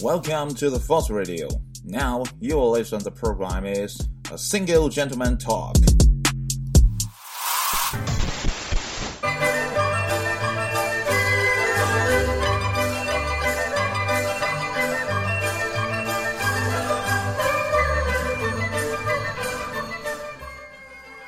[0.00, 1.48] Welcome to the Force Radio.
[1.84, 3.00] Now you will listen.
[3.00, 4.00] The program is
[4.30, 5.74] a single gentleman talk.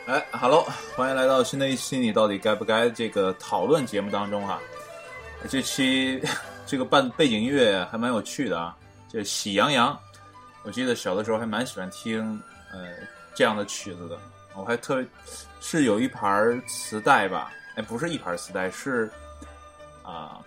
[0.06, 4.58] 哎，Hello，欢迎来到新的一期，你到底该不该这个讨论节目当中啊？
[5.48, 6.22] 这期
[6.67, 8.75] 这个伴背景音乐还蛮有趣的啊，
[9.09, 9.97] 这《喜羊羊》，
[10.63, 12.37] 我记得小的时候还蛮喜欢听
[12.73, 12.89] 呃
[13.33, 14.19] 这样的曲子的。
[14.53, 15.01] 我还特
[15.61, 19.09] 是有一盘磁带吧，哎，不是一盘磁带，是
[20.03, 20.39] 啊，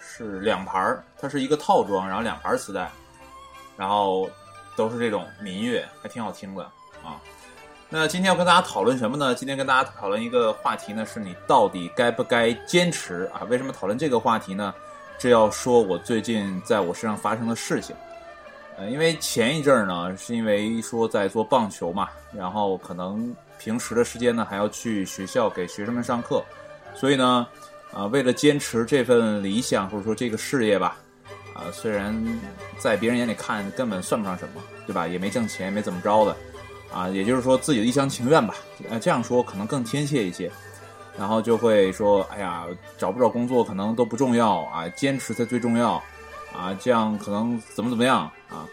[0.00, 2.90] 是两盘它是一个套装，然后两盘磁带，
[3.76, 4.28] 然后
[4.74, 6.64] 都是这种民乐，还挺好听的
[7.04, 7.20] 啊。
[7.88, 9.36] 那今天要跟大家讨论什么呢？
[9.36, 13.42] 今天跟大家讨论一个话题呢，是你到底该不该坚持啊？
[13.48, 14.74] 为什么讨论这个话题呢？
[15.18, 17.94] 这要说我最近在我身上发生的事情。
[18.78, 26.44] 呃，因为前一阵儿呢，是因为说在做棒球嘛，然后可能平时的时间呢还要去学校给学生们上课，
[26.94, 27.46] 所以呢，
[27.92, 30.98] 啊，为了坚持这份理想或者说这个事业吧，
[31.54, 32.14] 啊，虽然
[32.78, 35.08] 在别人眼里看根本算不上什么，对吧？
[35.08, 36.36] 也没挣钱，也没怎么着的。
[36.92, 38.54] 啊，也就是说自己的一厢情愿吧，
[38.88, 40.50] 呃，这样说可能更贴切一些，
[41.18, 42.64] 然后就会说，哎呀，
[42.98, 46.02] 找不找工作可能都不重要啊，坚持才最重要，
[46.54, 48.68] 啊，这样可能怎么怎么样啊？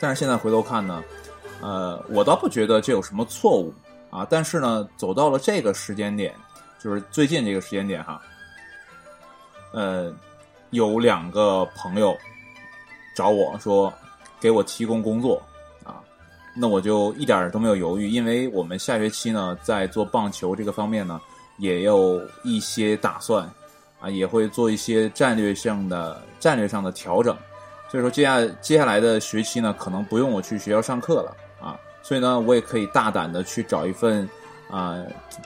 [0.00, 1.02] 但是现在回头看呢，
[1.60, 3.72] 呃，我倒不觉得这有什么错误
[4.10, 6.34] 啊，但是呢，走到了这个时间点，
[6.78, 8.20] 就是最近这个时间点哈，
[9.72, 10.12] 呃，
[10.70, 12.16] 有两个朋友
[13.16, 13.92] 找我说，
[14.38, 15.42] 给我提供工作
[15.82, 16.00] 啊。
[16.54, 21.20] 那我就一点都没有犹豫，因为我们下学期呢，在做棒球这个方面呢，
[21.58, 23.48] 也有一些打算，
[24.00, 27.36] 啊，也会做一些战略性的战略上的调整，
[27.90, 34.28] 所以说接下接下来的学期呢，可能不用我去学校上课了啊，所以呢，我也可以大胆的去找一份
[34.70, 34.96] 啊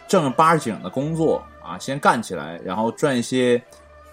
[0.06, 3.60] 正儿八经的工作啊，先干起来，然后赚一些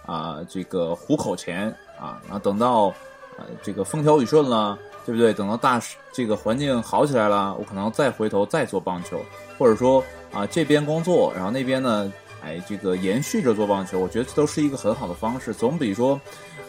[0.05, 1.67] 啊这个糊口钱
[1.99, 2.85] 啊，然后等到
[3.37, 4.77] 呃这个风调雨顺了。
[5.09, 5.33] 对不对？
[5.33, 5.81] 等到大
[6.11, 9.19] 这个环境好起来了，我可能再回头再做棒球，
[9.57, 16.21] 或者说啊这边工作，然后那边呢，哎这个延续着做棒球，我觉得这都是一个很好的方式，总比说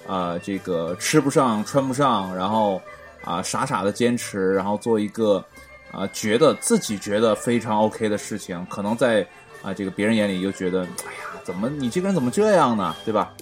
[0.06, 2.80] 啊这个吃不上穿不上，然后
[3.22, 5.44] 啊傻傻的坚持，然后做一个
[5.92, 9.20] 啊觉得自己觉得非常 OK 的事情，可能在
[9.60, 12.96] 啊这个别人眼里又觉得哎呀怎么你这个人怎么这样呢？
[13.04, 13.34] 对吧？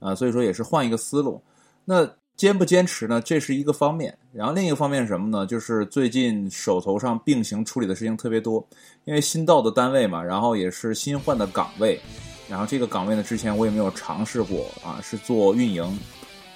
[0.00, 1.40] 啊所以说也是换一个思路，
[1.84, 2.10] 那。
[2.38, 3.20] 坚不坚持呢？
[3.20, 5.44] 这是一个方面，然后另一个方面是什么呢？
[5.44, 8.64] 就是最近手头上并行处理的事情特别多，
[9.06, 12.00] 因为新到的单位嘛，然后也是新换的岗位，
[12.48, 15.98] 然后这个岗位呢，之前我也没有尝试过啊，是做运营，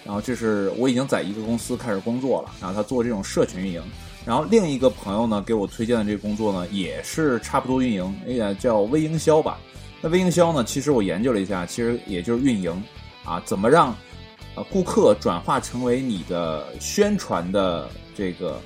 [0.04, 3.82] 然后这是我已经在一个公司开始工作了，然后他做这种社群运营，
[4.24, 9.58] 然后另一个朋友呢给我推荐的这个工作呢，也是差不多运营，哎呀叫微营销吧，
[10.00, 12.70] 那微营销呢，其实我研究了一下，其实也就是运营
[13.24, 13.92] 啊，怎么让。
[14.54, 18.60] 呃，顾客转化成为你的宣传的这个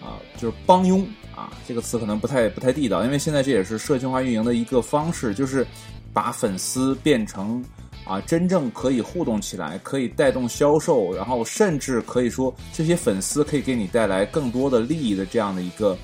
[0.00, 1.06] 啊，就是帮佣
[1.36, 5.64] 啊，这个词可能不太不太地道，因为现在这也是社群化运营的一个方式，就是
[6.12, 7.64] 把粉丝变成
[8.04, 15.96] 啊真正可以互动起来，可以带动销售，然后甚至可以说这些粉丝可以给你带来更多的利益的这样的一个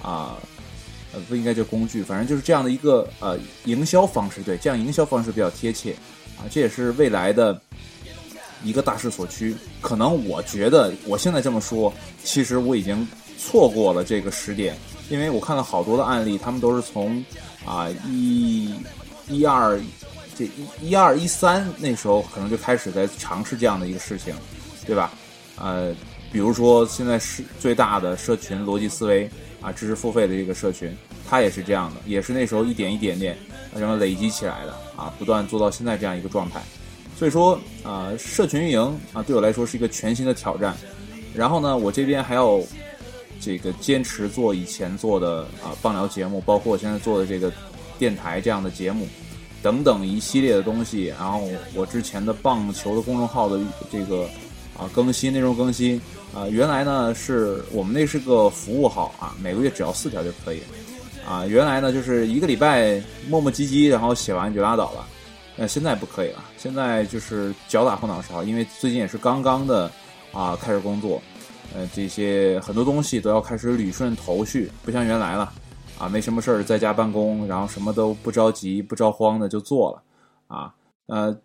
[0.00, 0.38] 啊
[1.12, 5.92] 呃不应该叫工具，反正就是这样的一个呃营销方式，对，这样营销方式比较贴切
[6.38, 7.60] 啊，这也是未来的。
[8.62, 13.06] 一个大势所趋，可能我觉得我现在这么说，其实我已经
[13.38, 14.76] 错过了这个时点，
[15.08, 17.24] 因为我看了好多的案例，他们都是从
[17.64, 18.74] 啊一
[19.28, 19.80] 一二
[20.36, 24.34] 这一一二一三那时候可能就开始在尝试这样的一个事情，
[24.86, 25.12] 对吧？
[25.56, 25.94] 呃，
[26.32, 29.28] 比如说现在是最大的社群逻辑思维
[29.60, 30.94] 啊，知识付费的这个社群，
[31.28, 33.36] 它也是这样的，也是那时候一点一点点
[33.74, 36.62] 然后累积起来的啊，不断做到现在这样一个状态。
[37.20, 40.74] 所以说啊，社群运营啊，对我来说是一个全新的挑战。
[41.34, 42.58] 然后呢，我这边还要
[43.38, 47.52] 这个坚持做以前做的啊棒聊节目，包括我现在做的这个
[47.98, 49.06] 电台这样的节目
[49.62, 51.08] 等等一系列的东西。
[51.08, 53.60] 然后我之前的棒球的公众号的
[53.92, 54.26] 这个
[54.74, 56.00] 啊更新内容更新
[56.34, 60.62] 啊，原来呢是我们那是个服务号啊，每个月只要四条就可以
[61.28, 61.44] 啊。
[61.46, 65.06] 原来呢就是一个礼拜 磨磨唧唧，然后写完就拉倒了。
[65.62, 69.92] 那现在不可以了，现在就是脚打后脑勺，因为最近也是刚刚的
[70.32, 71.20] 啊开始工作，
[71.74, 75.52] 呃，这些很多东西都要开始捋顺头绪，不像原来了，
[75.98, 80.02] 啊，没什么事儿在家办公，然后什么都不着急不着慌的就做了，
[80.56, 80.74] 啊，
[81.08, 81.38] 呃，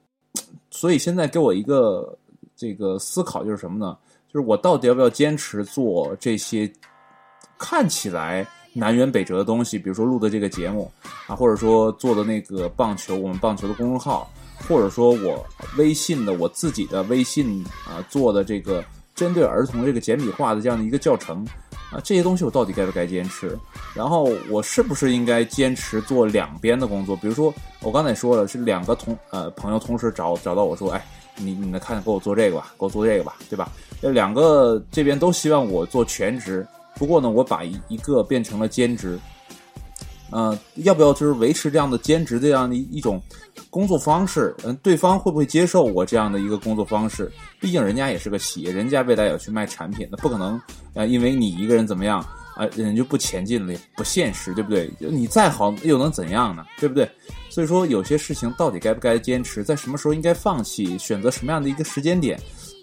[0.72, 2.18] 所以现在给我一个
[2.56, 3.98] 这个思考就是什么呢？
[4.32, 6.72] 就是我到底要不要坚持做这些
[7.58, 9.80] 看起来南辕北辙的东西？
[9.80, 10.92] 比如说录的这个节目
[11.26, 14.30] 啊，或者说做的那个棒球，我们棒球的公众号，
[14.68, 15.44] 或者说我
[15.78, 18.84] 微信的我自己的微信啊做的这个
[19.16, 21.44] 针对儿童这个简笔画的这样的一个教程
[21.92, 23.58] 啊，这些东西我到底该不该坚持？
[23.96, 27.16] 然后我是不是应该坚持做两边的工作？
[27.16, 31.04] 比如说我刚才说了，是两个同呃朋友同时找找到我说，哎。
[31.38, 33.70] 你你来看，给我做这个吧，给我做这个吧，对吧？
[34.02, 36.66] 这两个这边都希望我做全职，
[36.96, 39.20] 不过呢，我把一一个变成了兼职。
[40.32, 43.22] 嗯，要不要就是维持这样的兼职这样的一种
[43.70, 44.54] 工作方式？
[44.64, 47.32] 嗯，对方会不会接受我这样的一个工作方式？
[47.60, 50.60] 毕竟人家也是个企业，人家未来要去卖产品的，不可能
[50.96, 52.20] 呃，因为你一个人怎么样
[52.56, 54.92] 啊，人就不前进了，不现实，对不对？
[55.00, 56.66] 你再好又能怎样呢？
[56.80, 57.10] 对不对？
[57.50, 62.38] 所以说，有些事情到底该不该坚持，在什么时候应该放弃，选择什么样的一个时间点，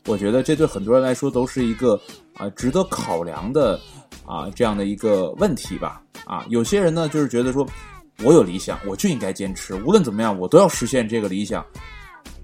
[0.06, 2.00] 我觉得这对很多人来说都是一个
[2.34, 3.78] 啊值得考量的
[4.26, 6.02] 啊这样的一个问题吧。
[6.24, 7.66] 啊，有些人呢就是觉得说，
[8.22, 11.64] 我有理想，我就应该坚持，无论怎么样，我都要实现这个理想。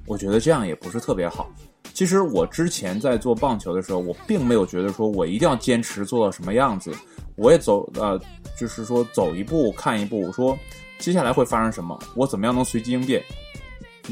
[0.06, 1.50] 我觉得这样也不是特别好。
[1.92, 6.92] 其实我之前在做棒球的时候，我并没有觉得说我一定要坚持做到什么样子，
[7.36, 8.18] 我也走呃，
[8.58, 10.58] 就是说走一步看一步，我说。
[10.98, 11.96] 接下来会发生什么？
[12.16, 13.22] 我怎么样能随机应变？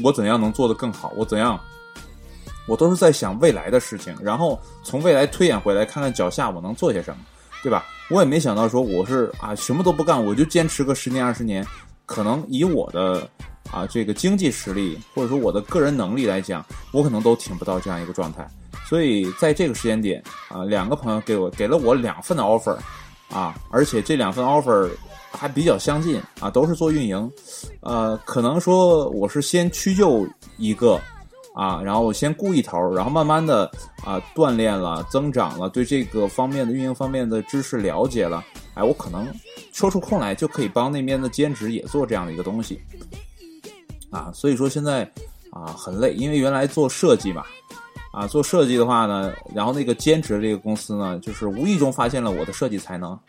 [0.01, 1.11] 我怎样能做得更好？
[1.17, 1.59] 我怎样？
[2.65, 7.25] 我都是在想未来的事情，然后从未来推演回来，看看脚下我能做些什么，
[7.63, 7.85] 对吧？
[8.09, 11.65] 我也没想到说我是啊什么都不干，我就坚持个十年二十年，
[12.05, 13.29] 可能以我的
[13.71, 18.47] 啊这个经济实力或者说我的个人能力来讲，我可能都挺不到这样一个状态。
[18.87, 22.77] 所以在这个时间点啊，两个朋友给我给了我两份的 offer
[23.29, 24.89] 啊，而且这两份 offer。
[25.29, 27.31] 还比较相近啊，都是做运营，
[27.81, 30.25] 呃，可能说我是先屈就
[30.57, 30.99] 一个
[31.57, 33.65] 啊，然后我先顾一头，然后慢慢的
[34.05, 38.45] 啊锻炼了、增长了，对这个方面的运营方面的知识了解了，
[38.75, 39.27] 哎，我可能
[39.73, 42.79] 抽出空来就可以帮那边的兼职也做这样的一个东西
[44.11, 45.03] 啊，所以说现在
[45.49, 47.43] 啊很累，因为原来做设计嘛，
[48.11, 53.19] 啊做设计的话呢，然后那个兼职这个公司呢，就是无意中发现了我的设计才能。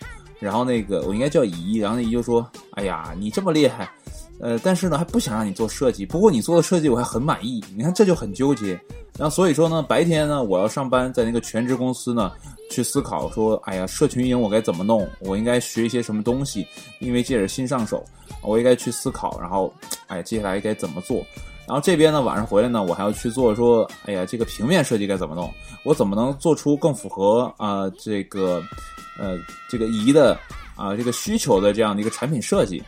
[0.40, 3.90] 然后那个我应该叫姨，然后那姨就说：“哎呀，你这么厉害，
[4.40, 6.06] 呃，但是呢还不想让你做设计。
[6.06, 7.62] 不过你做的设计我还很满意。
[7.76, 8.78] 你看这就很纠结。
[9.18, 12.32] 然后所以说呢，白天呢我要上班，在那个全职公司呢
[12.70, 15.08] 去思考说：哎呀，社群运营我该怎么弄？
[15.20, 16.66] 我应该学一些什么东西？
[17.00, 18.04] 因为这是新上手，
[18.42, 19.40] 我应该去思考。
[19.40, 19.72] 然后，
[20.06, 21.24] 哎，接下来该怎么做？
[21.66, 25.52] 然后这边呢晚上回来呢，我还要去做说：哎呀，这个平面设计该怎么弄？
[25.82, 28.62] 我怎么能做出更符合啊这个？”
[29.20, 29.36] 呃，
[29.68, 30.38] 这个仪的
[30.76, 32.80] 啊，这个需求的这样的一个产品设计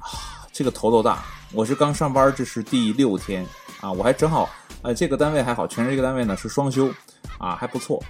[0.00, 0.08] 啊，
[0.56, 1.22] 这个头都大。
[1.52, 3.44] 我是刚上班，这是第六天
[3.78, 4.48] 啊，我还正好，
[4.80, 6.88] 呃，这个单位还好，全是这个单位呢是双休
[7.36, 8.02] 啊，还不错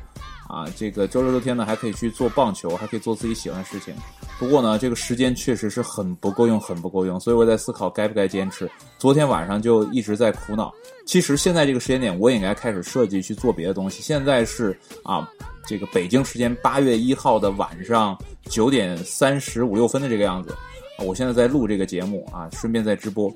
[0.48, 0.64] 啊。
[0.76, 3.92] 这个周六周天呢还可以去做棒球，还可以做自己喜欢的事情。
[4.38, 8.70] 不过呢，这个时间确实是很不够用，很不够用，所以我在思考该不该坚持。
[8.96, 10.72] 昨天晚上就一直在苦恼。
[11.04, 14.00] 其实现在这个时间点，我也应该开始设计去做别的东西。
[14.02, 15.28] 现在是啊。
[15.68, 18.16] 这个北京时间八月一号的晚上
[18.48, 20.54] 九点三十五六分的这个样子，
[20.98, 23.32] 我现在在录这个节目啊，顺便在直播。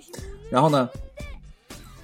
[0.50, 0.88] 然后呢，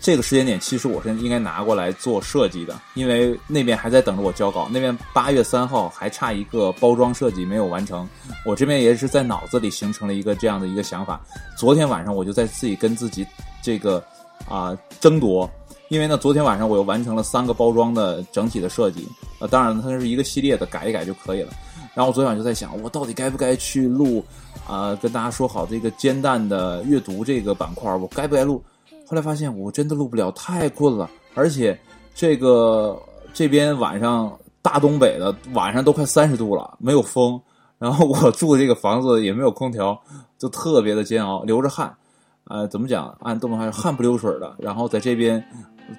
[0.01, 8.09] 这个时间点其实我是应该拿过来做设计的，因为那边还在等着我交稿，那边八月三号还差一个包装设计没有完成。
[8.45, 11.21] 我这边也是在脑子里形成了一个这样的一个想法。
[11.57, 13.27] 昨天晚上我就在自己跟自己
[13.63, 14.03] 这个
[14.49, 15.51] 啊争夺。
[15.89, 19.07] 因为呢，昨天晚上我又完成了三个包装的整体的设计，
[19.39, 21.53] 呃，当然它是一个系列的，改一改就可以了。
[21.97, 24.23] 然后我昨天晚上就在想，我到底该不该去录，
[24.69, 28.63] 啊，跟大家说好这个煎蛋的阅读这个板块，我该不该录？
[29.07, 31.77] 后来发现我真的录不了，太困了，而且
[32.15, 33.01] 这个
[33.33, 37.41] 这边晚上大东北的晚上都快三十度了，没有风，
[37.79, 39.99] 然后我住的这个房子也没有空调，
[40.37, 41.97] 就特别的煎熬，流着汗，
[42.45, 43.17] 呃，怎么讲？
[43.21, 45.43] 按东北话汗不流水的，然后在这边。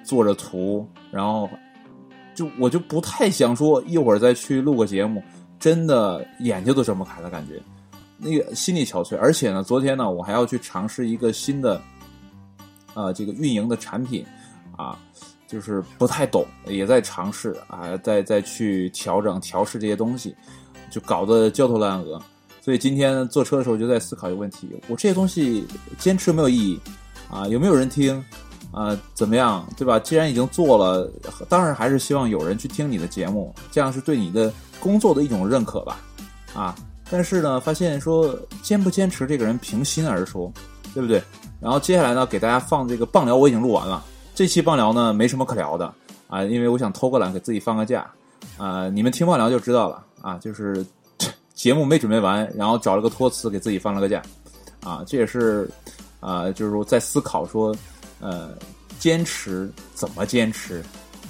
[0.04, 1.48] 做着图，然后
[2.34, 5.22] 就我就不太想说一会儿再去录个节目，
[5.58, 7.60] 真的眼睛都睁不开的，感觉
[8.16, 9.18] 那个心力憔悴。
[9.18, 11.80] 而且呢，昨天呢，我还要去尝试一个新的
[12.94, 14.24] 啊，这个运营的产品
[14.76, 14.98] 啊，
[15.46, 20.34] 就是不太懂，也在尝试啊，再再去调整调试这些东西，
[20.90, 22.20] 就搞得焦头烂额。
[22.60, 25.66] 所以今天坐车的时候就在思考一个问题：我这些东西
[25.98, 26.78] 坚持没有意义
[27.30, 27.48] 啊？
[27.48, 28.22] 有没有人听？
[28.72, 29.98] 啊，怎么样，对吧？
[29.98, 31.10] 既然已经做了，
[31.48, 36.00] 当然还是希望有人去听你的节目，这样是对你的工作的一种认可吧？
[36.54, 36.74] 啊，
[37.10, 40.52] 但是呢，发现说坚不坚持，这个人平心而说，
[40.92, 41.22] 对不对？
[41.60, 44.04] 然后接下来呢，给大家放这个棒聊，我已经录完了。
[44.34, 45.92] 这期棒聊呢，没什么可聊的，
[46.28, 48.08] 啊，因为我想偷个懒，给自己放个假
[48.56, 48.88] 啊。
[48.88, 50.86] 你们听完聊就知道了啊，就是
[51.54, 54.22] 节目没准备完，然后找了个托词给自己放了个假
[54.84, 55.02] 啊。
[55.04, 55.68] 这也是
[56.20, 57.74] 啊，就是说在思考说，
[58.20, 58.56] 呃，
[58.98, 60.82] 坚持怎么坚持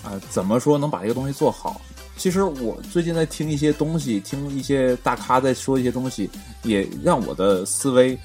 [0.03, 0.21] 啊？
[0.31, 1.81] 怎么说能把这个东西做好？
[2.17, 6.29] 其实我最近在听一些东西，听一些大咖在说一些东西，
[6.65, 8.19] 也让我的思维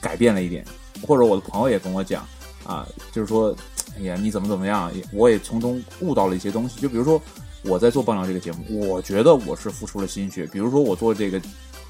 [0.00, 0.64] 改变了一点。
[1.02, 2.26] 或者我的朋友也跟我讲
[2.64, 3.56] 啊，就是说，
[3.96, 4.92] 哎呀，你怎么怎么样？
[5.12, 6.80] 我也从中悟到了一些东西。
[6.80, 7.20] 就比如说
[7.62, 10.44] 我在做《棒聊》这个节目，我觉得我是付出了心血。
[10.46, 11.40] 比如说我做这个，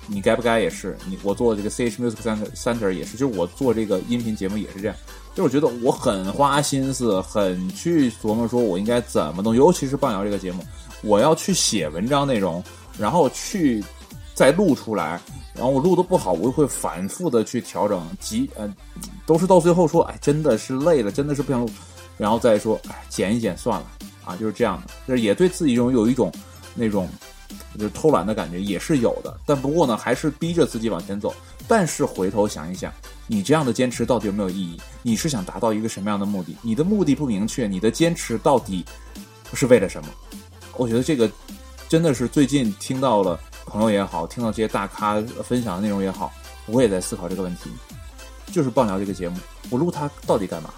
[0.06, 1.18] 你该不该也是你？
[1.22, 4.96] 我做这个 CH Music Center Center 也是，就是我做这个音频节目也是这样。
[5.34, 9.54] 就我觉得我很花心思，很去琢磨，说我应该怎么弄。
[9.54, 10.64] 尤其是《棒聊》这个节目。
[11.02, 12.62] 我要去写文章内容，
[12.98, 13.82] 然后去
[14.34, 15.18] 再录出来，
[15.54, 18.70] 然后我录的不好，我又会反复的去调整，急呃，
[19.24, 21.70] 都是到最后说，哎，真的是累了，真的是不想录，
[22.18, 23.86] 然后再说，哎，剪一剪算了，
[24.26, 26.30] 啊，就是这样的，就是也对自己有有一种
[26.74, 27.08] 那种
[27.78, 31.32] 就是偷懒的感觉也是有的，但不过呢，还是逼着自己往前走。
[31.66, 32.92] 但是回头想一想，
[33.30, 34.76] 你这样的坚持到底有没有意义？
[35.04, 36.56] 你是想达到一个什么样的目的？
[36.62, 38.84] 你的目的不明确，你的坚持到底
[39.54, 40.08] 是为了什么？
[40.76, 41.30] 我觉得这个
[41.88, 46.32] 真的是最近听到了朋友也好，听到这些大咖分享的内容也好，
[46.66, 47.70] 我也在思考这个问题。
[48.46, 49.38] 就是棒聊这个节目，
[49.70, 50.74] 我录它到底干嘛？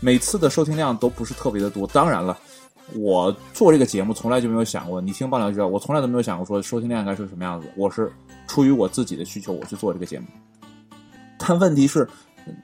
[0.00, 1.86] 每次的收听量都不是特别的多。
[1.88, 2.38] 当然了，
[2.94, 7.68] 我做这个节目从来就没有想过，你听棒聊就知道，我从来都没有想过说收听量应该是什么样子。
[7.76, 8.10] 我是
[8.48, 10.26] 出于我自己的需求，我去做这个节目。
[11.38, 12.08] 但问题是，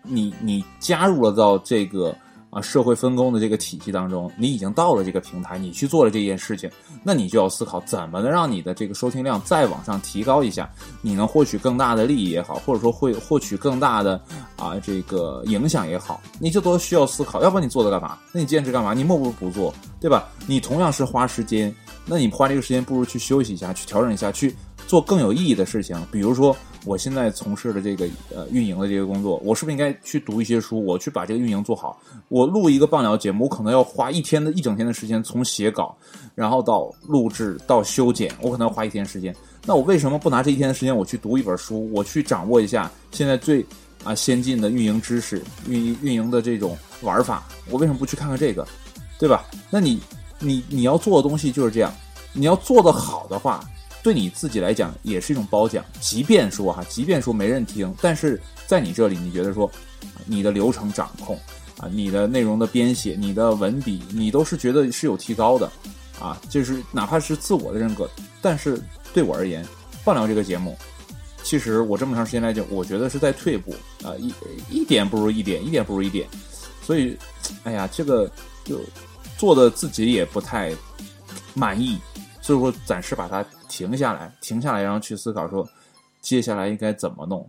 [0.02, 2.14] 你你加入了到这个。
[2.52, 6.70] 啊，社会分工的这个体系当中，你已经到了这个平台，你去做了这件事情，
[7.02, 14.20] 那你就要思考怎么能让你的这个收听量再往上提高一下，你能获取更大的利益也好，或者说会获取更大的
[14.56, 18.18] 啊这个影响也好，你就都需要思考，要不然你做它干嘛？
[18.32, 18.92] 那你坚持干嘛？
[18.92, 20.28] 你莫不如不做，对吧？
[20.46, 21.74] 你同样是花时间，
[22.04, 24.54] 那你花这个时间不如去休息一下，去调整一下，去
[24.86, 26.54] 做更有意义的事情，比如说。
[26.84, 30.84] 我现在从事的这个呃运营的这个工作，我是不是应该去读一些书？
[30.84, 32.00] 我去把这个运营做好。
[32.28, 35.96] 我录一个棒聊节目，我可能要花一天的一整天的时间，从写稿，
[36.34, 39.34] 然后到录制到修剪，我可能要花一天时间。
[39.64, 43.64] 那我为什么不拿这一天的时间，我去读一本书，我去掌握一下现在最
[44.02, 47.46] 啊先进的运营知识、运运营的这种玩法？
[47.70, 48.66] 我为什么不去看看这个？
[49.20, 49.44] 对吧？
[49.70, 50.00] 那你
[50.40, 51.94] 你你要做的东西就是这样，
[52.32, 53.64] 你要做的好的话。
[54.02, 59.70] 对你自己来讲也是一种褒奖，即便说哈，即便说没人听，但是在你这里，你觉得说，
[60.26, 61.38] 你的流程掌控
[61.78, 65.70] 啊，你的内容的编写，你的文笔，你都是觉得是有提高的，
[66.18, 68.82] 啊，就是哪怕是自我的认可，但是
[69.14, 69.64] 对我而言，
[70.02, 70.76] 放聊这个节目，
[71.44, 74.34] 其实我这么长时间来讲，我觉得是在退步啊，一
[74.68, 76.26] 一点不如一点，一点不如一点，
[76.84, 77.16] 所以，
[77.62, 78.28] 哎呀，这个
[78.64, 78.80] 就
[79.38, 80.74] 做的自己也不太
[81.54, 81.98] 满意。
[82.42, 85.66] 所以说，暂时把它停下来，停下来，然后去思考说，
[86.20, 87.48] 接下来应该怎么弄，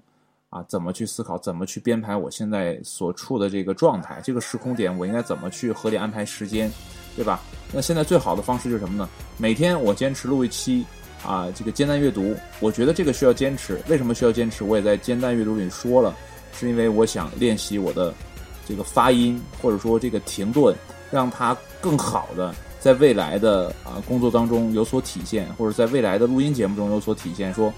[0.50, 6.72] 啊，怎么去思考，怎么去编排我现在所处的这个状态，这个时空点，我应该怎么去合理安排时间，
[7.16, 7.42] 对吧？
[7.74, 9.10] 那现在最好的方式就是什么呢？
[9.36, 10.86] 每天我坚持录一期，
[11.26, 13.82] 啊，这个煎蛋阅读，我觉得这个需要坚持。
[13.88, 14.64] 为什么需要坚持？
[14.64, 16.16] 我也在煎蛋阅读里说了，
[16.54, 18.14] 是因为我想练习我的
[18.68, 20.76] 这个发音，或者说这个停顿，
[21.10, 22.54] 让它更好的。
[22.84, 27.54] 在未来的啊工作当中有所体现，或者在未来的录音节目中有所体现。
[27.54, 27.74] 说，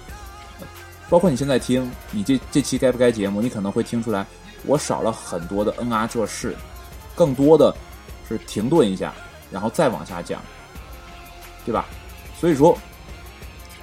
[1.12, 4.26] 包括你现在听你这这期该不该节目，你可能会听出来，
[4.66, 6.56] 我少了很多的嗯啊这事，
[7.14, 7.72] 更多的
[8.28, 9.14] 是停顿一下，
[9.52, 10.42] 然后再往下讲，
[11.64, 11.86] 对吧？
[12.42, 12.76] 所以说，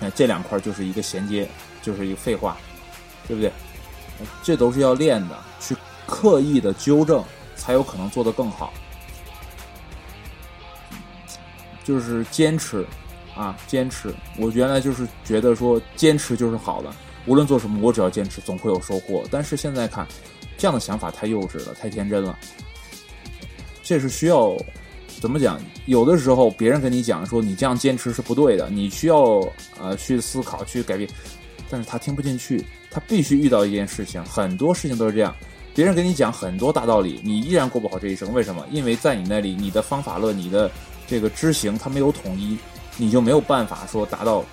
[0.00, 1.48] 哎，这两块就是一个衔接，
[1.82, 2.56] 就是一个废话，
[3.28, 3.52] 对不对？
[4.42, 7.22] 这都是要练的，去刻意的纠正，
[7.54, 8.72] 才有可能做得更好。
[11.84, 12.86] 就是坚持，
[13.34, 14.14] 啊，坚持！
[14.38, 16.90] 我原来就是觉得说坚持就是好的，
[17.26, 19.24] 无论做什么，我只要坚持，总会有收获。
[19.30, 20.06] 但是现在看，
[20.56, 22.38] 这样的想法太幼稚了，太天真了。
[23.82, 24.56] 这是需要
[25.20, 25.60] 怎么讲？
[25.86, 29.40] 有的时候别人跟你讲说你这样坚持是不对的，你需要
[29.80, 31.08] 呃去思考去改变，
[31.68, 35.34] 但是他听不进去，他必须遇到一件事情，很多事情都是这样。
[35.74, 38.64] 别人跟你讲很多大道理，你依然过不好这一生，为什么？
[38.70, 40.70] 因为在你那里，你的方法论，你的。
[41.06, 42.56] 这个知行它没有统一，
[42.97, 44.44] 你就没有办法说达到，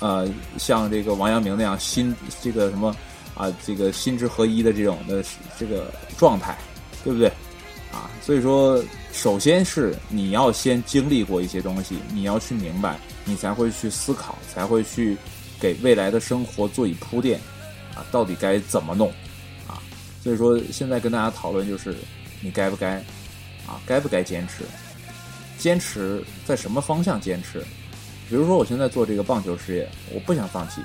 [0.00, 0.28] 呃，
[0.58, 2.94] 像这个王阳明那样心这个什么
[3.34, 5.24] 啊，这个心之合一的这种的
[5.58, 6.56] 这个状态，
[7.04, 7.28] 对不对？
[7.92, 15.16] 啊，所以说，首先是你要先经历过一些东西，你要去明白，你才会去思考，才会去
[15.58, 17.40] 给未来的生活做以铺垫，
[17.94, 19.08] 啊，到底该怎么弄？
[19.66, 19.80] 啊，
[20.22, 21.96] 所以说现在跟大家讨论就是，
[22.40, 22.96] 你该不该，
[23.66, 24.64] 啊，该不该坚持？
[25.58, 27.60] 坚持在什么方向坚持？
[28.28, 30.80] 比如说我现在做这个棒球事业，我不想放弃，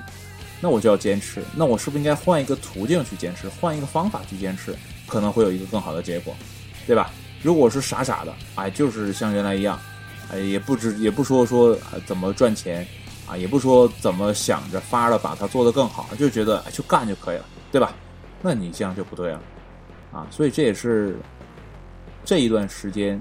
[0.59, 1.43] 那我就要坚持。
[1.55, 4.75] 那我是不是应该换一个途径去坚持，换一个方法去坚持，
[5.07, 6.35] 可能会有一个更好的结果，
[6.85, 7.11] 对吧？
[7.41, 9.79] 如果是傻傻的，哎，就是像原来一样，
[10.31, 11.75] 哎，也不知也不说说
[12.05, 12.85] 怎么赚钱，
[13.27, 17.95] 啊，也不说怎么想着法的把它做得更好，就觉得哎，就干就可以了，对吧？
[18.43, 19.41] 那你这样就不对了，
[20.11, 21.15] 啊，所以这也是
[22.23, 23.19] 这一段时间，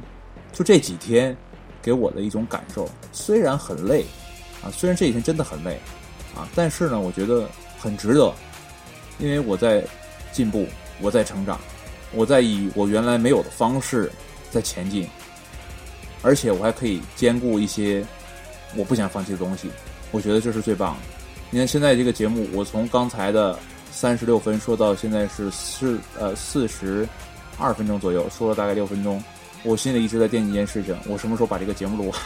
[0.52, 1.36] 就这几天
[1.82, 2.88] 给我的一种感受。
[3.12, 4.04] 虽然很累，
[4.62, 5.78] 啊，虽然这几天真的很累，
[6.34, 8.32] 啊，但是呢，我觉得很值得，
[9.18, 9.82] 因为我在
[10.32, 10.66] 进步，
[11.00, 11.58] 我在成长。
[12.12, 14.10] 我在以我原来没有的方式
[14.50, 15.08] 在前进，
[16.22, 18.04] 而且我还可以兼顾一些
[18.76, 19.70] 我不想放弃的东西。
[20.10, 21.00] 我觉得这是最棒的。
[21.50, 23.56] 你看现在这个节目，我从刚才的
[23.92, 27.08] 三十六分说到现在是四呃四十
[27.58, 29.22] 二分钟左右，说了大概六分钟。
[29.62, 32.20] 我心里一直在惦记一件事情：我什么时候把这个节目录完？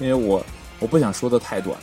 [0.00, 0.44] 因为我
[0.78, 1.76] 我不想说的太短，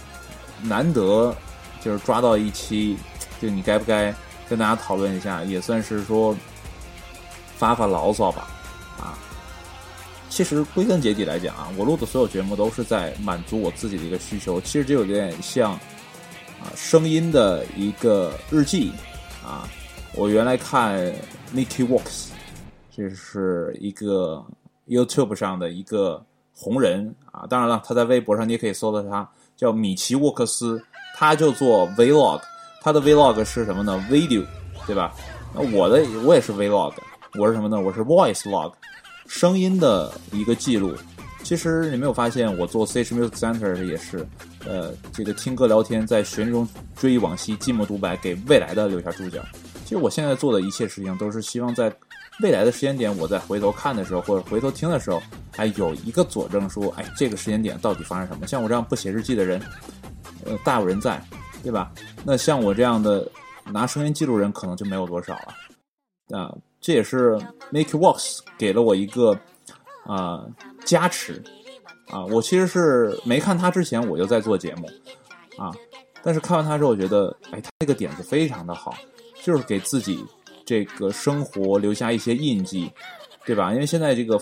[0.62, 1.35] 难得
[1.81, 2.97] 就是抓到一期，
[3.41, 4.13] 就你该不该
[4.50, 6.35] 跟大家讨论一下，也算是说。
[7.57, 8.50] 发发牢骚吧，
[9.00, 9.17] 啊，
[10.29, 14.59] 其实归根结底来讲啊，我录的所有节目都是在满足我自己的一个需求。
[14.59, 18.91] 其实就有点像啊，声音的一个日记
[19.41, 19.69] 啊。
[20.15, 21.00] 我原来看
[21.55, 22.25] Nikki Walks，
[22.93, 24.45] 这是一个
[24.88, 26.24] YouTube 上的一个
[26.54, 27.46] 红人啊。
[27.50, 30.84] 当然了，他在微博上你也可以搜到他，叫米奇沃克斯，
[31.15, 32.42] 他就做 Vlog，
[32.82, 34.46] 他的 Vlog 是什么呢？Video，
[34.86, 35.13] 对吧？
[35.54, 36.94] 那我的我也是 Vlog。
[37.38, 37.77] 我是什么呢？
[37.77, 38.72] 我是 voice log，
[39.27, 40.94] 声音的一个记录。
[41.44, 44.25] 其实你没有发现，我做 Sage Music Center 也是，
[44.65, 46.65] 呃，这个听歌聊天，在旋律中
[46.96, 49.42] 追忆往昔，寂寞独白，给未来的留下注脚。
[49.84, 51.94] 其实我现在做的一切事情，都是希望在
[52.42, 55.22] 未来的时间点，我在回头看的时候，或者回头听的时候，
[55.56, 58.45] 哎，有一个佐证，说，哎，这个时间点到底发生什么？
[58.45, 59.62] 像我这样不写日记的人，
[60.45, 61.24] 呃，大有人在，
[61.63, 61.91] 对吧？
[62.24, 63.28] 那像我这样的
[63.71, 66.54] 拿声音记录人，可能就没有多少了，啊。
[66.82, 67.32] 这也是
[67.71, 69.36] Make Works 给了我一个
[70.04, 70.45] 啊
[70.86, 71.43] 加持
[72.10, 74.88] 啊，我其实是没看他之前我就在做节目
[75.58, 75.71] 啊，
[76.21, 78.93] 但是看完他之后，我觉得哎，他这个点子非常的好，
[79.41, 80.24] 就是给自己
[80.65, 82.91] 这个生活留下一些印记，
[83.45, 83.71] 对吧？
[83.73, 84.39] 因为现在这个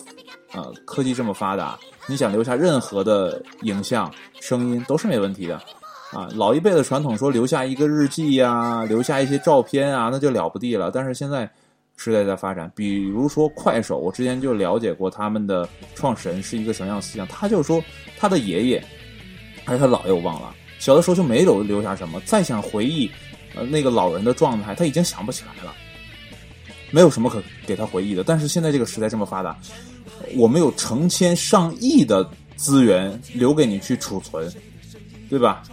[0.54, 5.56] 呃科技这么发达，你想留下任何的影像、声音都是没问题的
[6.12, 6.30] 啊。
[6.34, 10.90] 老一辈的传统说留下一个日记呀，留下一些照片啊，那就了不地了。
[10.90, 11.50] 但是现在。
[11.96, 17.26] 时代在发展，比如说快手，我之前就了解过他们的创始人是一个什么样的思想。
[17.28, 17.82] 他就说，
[18.18, 18.84] 他的爷爷
[19.64, 22.20] 还是他姥爷，我忘了，小的时候就没留留下什么。
[22.22, 23.10] 再想回忆，
[23.56, 25.72] 呃，那个老人的状态，他已经想不起来了，
[26.94, 28.24] 没有什么可给他回忆的。
[28.24, 29.58] 但是现在这个时代这么发达，
[30.36, 34.48] 我们有成千上亿的资源留给你去储存，
[35.28, 35.64] 对吧？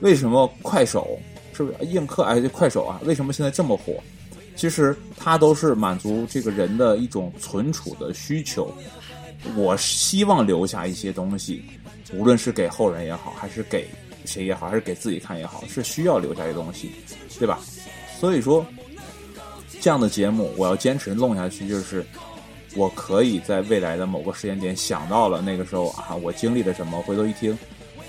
[0.00, 1.18] 为什么快手
[1.52, 2.22] 是不是映客？
[2.22, 4.02] 哎，这快手啊，为什么现在这么火？
[4.56, 8.72] 其实它都是满足这个人的一种存储的需求。
[9.54, 11.62] 我希望留下一些东西，
[12.14, 13.86] 无论是给后人也好，还是给
[14.24, 16.92] 谁也好，还是给自己看也好，是需要留下一些东西，
[17.38, 17.60] 对吧？
[18.20, 18.64] 所以说，
[19.82, 22.06] 这样的节目我要坚持弄下去，就是
[22.76, 27.58] 我可以在未来的某个时间点想到了那个时候啊，我经历了什么，回头一听，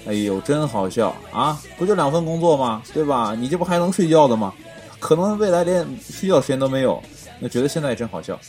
[0.06, 1.60] 哎呦，真好笑啊！
[1.76, 2.84] 不就两份工作吗？
[2.94, 3.34] 对吧？
[3.36, 4.54] 你这不还能睡觉的吗？
[5.00, 7.02] 可能未来连睡觉时间都没有，
[7.40, 8.40] 那觉得现在真好笑。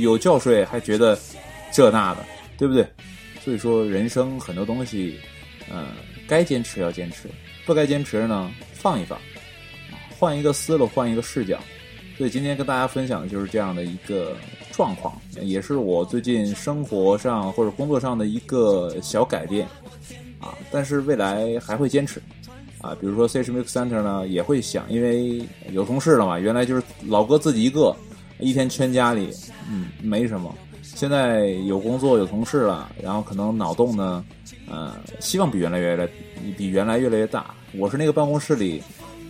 [0.00, 1.16] 有觉睡还觉得
[1.72, 2.26] 这那的，
[2.58, 2.84] 对不对？
[3.44, 5.20] 所以说人生很多东西，
[5.72, 5.86] 嗯，
[6.26, 7.28] 该坚持要坚持，
[7.64, 9.16] 不该坚持呢放一放，
[10.18, 11.56] 换一个思路，换一个视角。
[12.16, 14.36] 所以今天跟大家分享的就是这样的一个
[14.72, 19.66] 状况，也是我最近生活上或者工作上的一个小改变
[20.40, 20.54] 啊。
[20.70, 22.22] 但是未来还会坚持。
[22.80, 27.94] 啊，比如说 Sage Music Center 呢，也会想，因为有同事了嘛，原来就是老哥自己一个，
[28.40, 29.30] 一天圈家里，
[29.70, 30.52] 嗯，没什么。
[30.82, 34.24] 现在有工作有同事了，然后可能脑洞呢，
[34.68, 36.08] 呃，希望比原来越来
[36.58, 37.54] 比原来越来越大。
[37.78, 38.82] 我是那个办公室里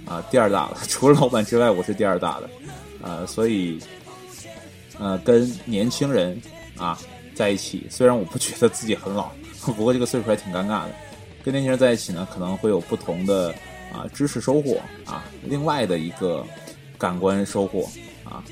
[0.06, 2.48] 啊第二大的， 除了老板之外，我是第二大的，
[3.02, 3.78] 呃，所以
[4.98, 6.40] 呃跟年轻人
[6.76, 6.98] 啊
[7.34, 10.90] 在一起，虽然我不觉得自己很老，不过这个岁数还挺尴尬的。
[11.44, 13.52] 跟年轻人在一起呢，可能会有不同的
[13.92, 16.46] 啊知识收获啊，另外的一个
[16.96, 17.88] 感官收获
[18.24, 18.42] 啊。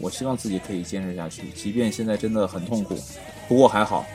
[0.00, 2.96] 我希望自己可以坚持下去，即便现在真的很痛苦，
[3.48, 4.06] 不过还好，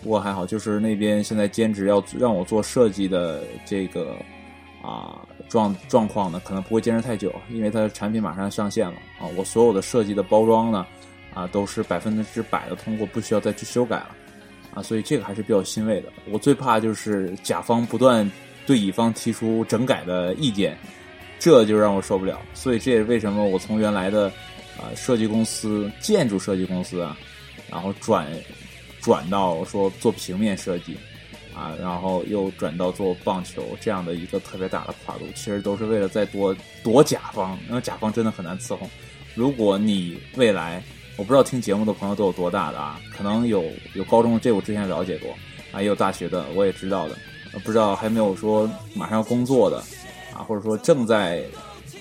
[0.00, 4.16] 不过还好，就是那边现在兼职要让我做设计的这个
[4.80, 9.30] 啊状状况呢，可能不会坚持太久，因为它的产品马上要上线了啊。
[9.36, 10.84] 我所有的设计的包装呢
[11.32, 14.16] 啊，都是百分之百的通过，不需要再去修改了。
[14.74, 16.08] 啊，所以这个还是比较欣慰的。
[16.28, 18.28] 我最怕就是甲方不断
[18.66, 20.76] 对乙方提出整改的意见，
[21.38, 22.40] 这就让我受不了。
[22.52, 24.26] 所以这也是为什么我从原来的
[24.76, 27.16] 啊设计公司、建筑设计公司啊，
[27.70, 28.26] 然后转
[29.00, 30.96] 转到说做平面设计
[31.54, 38.88] 啊，然后又转到做棒球这样的一个特别大的跨度，其实都是为了再躲躲甲方，因为甲方真的很难伺候。
[39.34, 40.82] 如果你未来，
[41.16, 43.64] 我不知道听节目的朋友都有多大的啊，可能有
[43.94, 45.30] 有高中这我之前了解过
[45.72, 47.16] 啊，也有大学的我也知道的，
[47.64, 49.78] 不知道还没有说马上要工作的
[50.34, 51.44] 啊，或者说正在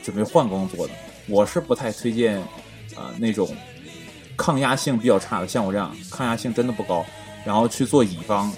[0.04, 0.94] 准备换工作的，
[1.28, 2.40] 我是不太推荐
[2.96, 3.56] 啊那种
[4.36, 7.06] 抗压性比较差的，像我这样抗压性真的不高，
[7.46, 8.52] 然后去做乙方，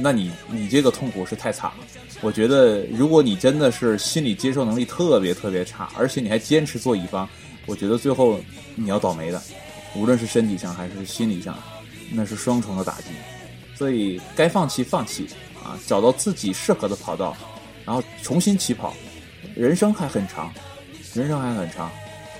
[0.00, 1.84] 那你你这个痛苦是太惨了。
[2.20, 7.28] 我觉得如果你真的是心理接受能力特别特别差，而且你还坚持做乙方，
[7.66, 8.40] 我觉得最后
[8.74, 9.42] 你要倒霉的。
[9.94, 11.58] 无论是身体上还是心理上，
[12.10, 13.08] 那是双重的打击，
[13.74, 15.26] 所以该放弃放弃
[15.62, 17.36] 啊，找到自己适合的跑道，
[17.84, 18.94] 然后重新起跑。
[19.54, 20.50] 人生还很长，
[21.12, 21.90] 人生还很长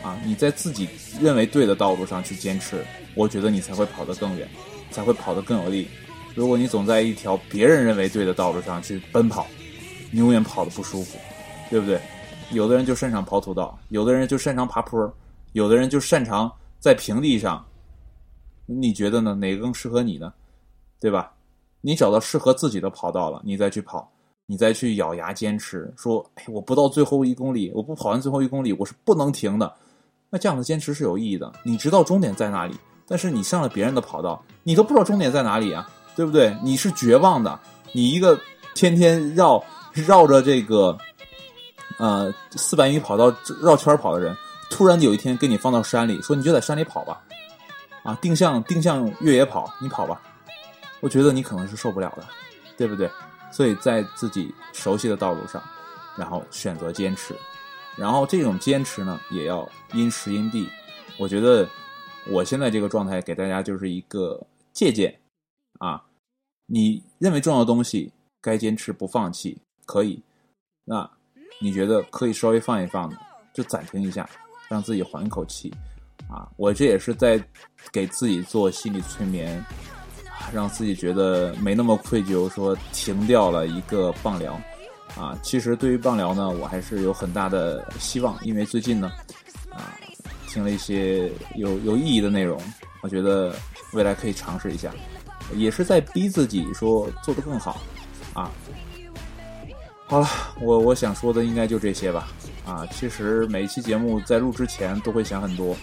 [0.03, 0.19] 啊！
[0.25, 0.89] 你在自己
[1.21, 2.83] 认为对的道路上去坚持，
[3.15, 4.49] 我觉得你才会跑得更远，
[4.91, 5.89] 才会跑得更有力。
[6.35, 9.47] 如果你总在一条别人认为对的道路上去奔跑，
[10.11, 11.19] 你永远跑得不舒服，
[11.71, 12.01] 对不对？
[12.51, 15.13] 有的人就擅长跑土道，有的人就擅长爬坡，
[15.53, 16.53] 有的人就擅长。
[16.79, 17.65] 在平地上，
[18.67, 19.35] 你觉得呢？
[19.35, 20.33] 哪个更适合你呢？
[20.99, 21.33] 对吧？
[21.81, 24.11] 你找到适合自己的跑道了，你再去跑，
[24.47, 29.73] 你再去咬牙坚持，说：“哎，我不到最后一公里，我不跑完最后一公里，我是不能停的。”
[30.29, 31.53] 那这样的坚持是有意义的。
[31.63, 32.75] 你知道终点在哪里，
[33.07, 36.57] 但是你上了别人的跑道，你都不知道终点在哪里啊，对不对？
[36.63, 37.59] 你是绝望的。
[37.93, 38.39] 你一个
[38.75, 40.97] 天天绕绕着这个
[41.99, 44.37] 呃四百米跑道绕圈跑的人。
[44.71, 47.21] 突然有一天给你放到山里，说你就在山里跑吧，
[48.03, 50.19] 啊，定向定向越野跑，你跑吧，
[51.01, 52.25] 我觉得你可能是受不了的，
[52.79, 53.11] 对不对？
[53.51, 55.63] 所以在自己熟悉的道路上，
[56.17, 57.37] 然后选择坚持，
[57.97, 60.67] 然后这种坚持呢，也要因时因地。
[61.19, 61.69] 我觉得
[62.27, 64.41] 我现在这个状态给大家就是一个
[64.73, 65.15] 借鉴
[65.83, 66.01] 啊，
[66.67, 70.23] 你认为重要的东西该坚持不放弃可以，
[70.85, 71.11] 那
[71.61, 73.17] 你觉得可以稍微放一放的，
[73.53, 74.29] 就暂停一下。
[74.69, 75.71] 让自己缓一口气，
[76.31, 77.39] 啊，我这也是在
[77.91, 79.63] 给自己做心理催眠，
[80.51, 84.59] 让自己觉得没那么愧疚，说停掉了一个棒疗，
[85.15, 89.13] 啊，其实对于棒疗呢，我还是有很大的希望，因为最近呢，
[89.71, 89.93] 啊，
[90.49, 92.59] 听了一些有有意义的内容，
[93.03, 93.55] 我觉得
[93.93, 94.91] 未来可以尝试一下，
[95.55, 97.81] 也是在逼自己说做得更好，
[98.35, 98.51] 啊，
[100.07, 100.29] 好了，
[100.61, 102.29] 我我想说的应该就这些吧。
[102.65, 105.77] 啊，其实每一期节目在录之前都会想很多，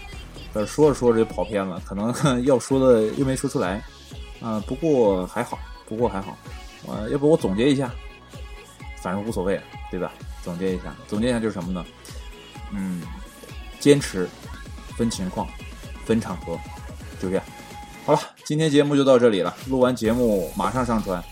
[0.53, 2.13] 但说着说着就跑偏了，可能
[2.45, 3.83] 要说的又没说出来。
[4.41, 6.37] 啊，不过还好，不过还好。
[6.87, 7.91] 呃，要不我总结一下，
[9.01, 9.59] 反正无所谓，
[9.91, 10.13] 对吧？
[10.41, 11.85] 总结一下，总结一下就是什么呢？
[12.71, 13.01] 嗯，
[13.81, 14.29] 坚持，
[14.95, 15.45] 分情况，
[16.05, 16.57] 分场合，
[17.21, 17.43] 就这样。
[18.09, 21.23] 好了，今天节目就到这里了，录完节目马上上传。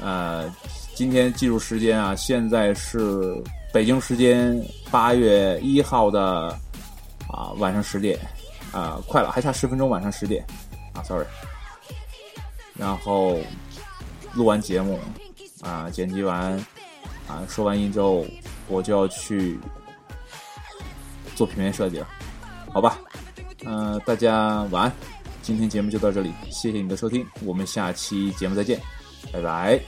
[0.00, 0.52] 呃，
[0.92, 3.40] 今天记录时间啊，现在是。
[3.72, 6.48] 北京时间八月一号的
[7.28, 8.18] 啊晚上十点
[8.72, 10.44] 啊快了，还差十分钟晚上十点
[10.92, 11.24] 啊，sorry。
[12.76, 13.38] 然后
[14.32, 14.98] 录完节目
[15.62, 16.52] 啊，剪辑完
[17.28, 18.26] 啊，收完音之后，
[18.66, 19.56] 我就要去
[21.36, 22.08] 做平面设计了，
[22.72, 22.98] 好吧？
[23.64, 24.92] 嗯，大家晚安，
[25.44, 28.80] 今天节目就到这里，谢谢你的收听，我们下期节目再见，
[29.30, 29.78] 拜拜。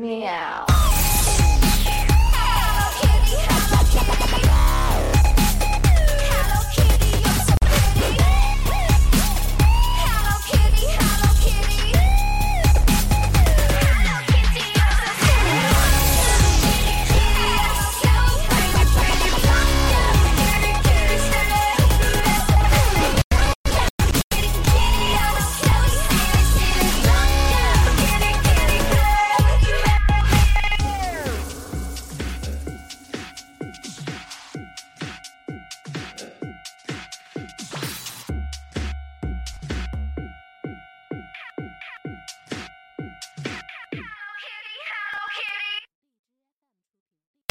[0.00, 0.69] Meow.